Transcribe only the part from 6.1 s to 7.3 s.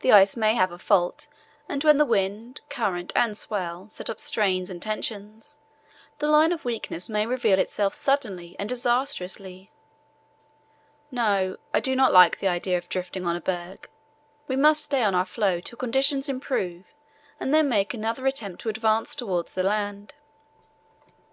the line of weakness may